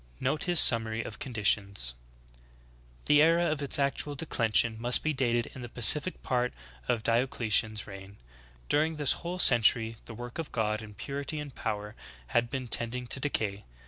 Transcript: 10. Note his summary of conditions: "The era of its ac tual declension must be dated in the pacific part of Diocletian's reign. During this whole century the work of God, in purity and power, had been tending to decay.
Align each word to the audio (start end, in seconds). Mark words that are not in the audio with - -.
10. 0.17 0.23
Note 0.25 0.43
his 0.45 0.59
summary 0.59 1.03
of 1.03 1.19
conditions: 1.19 1.93
"The 3.05 3.21
era 3.21 3.45
of 3.45 3.61
its 3.61 3.77
ac 3.77 3.97
tual 3.97 4.17
declension 4.17 4.77
must 4.81 5.03
be 5.03 5.13
dated 5.13 5.45
in 5.53 5.61
the 5.61 5.69
pacific 5.69 6.23
part 6.23 6.53
of 6.87 7.03
Diocletian's 7.03 7.85
reign. 7.85 8.17
During 8.67 8.95
this 8.95 9.11
whole 9.11 9.37
century 9.37 9.97
the 10.07 10.15
work 10.15 10.39
of 10.39 10.51
God, 10.51 10.81
in 10.81 10.95
purity 10.95 11.39
and 11.39 11.53
power, 11.53 11.93
had 12.29 12.49
been 12.49 12.67
tending 12.67 13.05
to 13.05 13.19
decay. 13.19 13.63